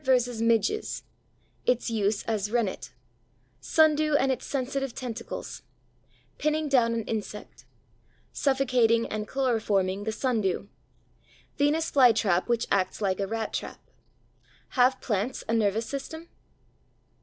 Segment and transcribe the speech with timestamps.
[0.41, 1.03] _midges
[1.67, 2.91] Its use as rennet
[3.59, 5.61] Sundew and its sensitive tentacles
[6.39, 7.65] Pinning down an insect
[8.33, 10.69] Suffocating and chloroforming the sundew
[11.55, 13.77] Venus' fly trap which acts like a rat trap
[14.69, 16.29] Have plants a nervous system?